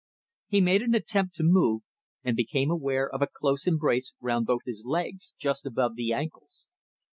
He 0.47 0.61
made 0.61 0.81
an 0.81 0.95
attempt 0.95 1.35
to 1.35 1.43
move, 1.43 1.83
and 2.23 2.35
became 2.35 2.71
aware 2.71 3.07
of 3.07 3.21
a 3.21 3.27
close 3.31 3.67
embrace 3.67 4.15
round 4.19 4.47
both 4.47 4.63
his 4.65 4.83
legs, 4.83 5.35
just 5.37 5.63
above 5.63 5.93
the 5.93 6.11
ankles. 6.11 6.67